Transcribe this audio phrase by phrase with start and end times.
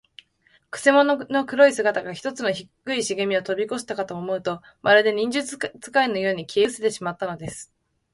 [0.71, 7.71] くせ者の黒い姿が、ひとつの低いしげみをとびこしたかと思うと、まるで、忍術使いのように、消えうせてしまったのです。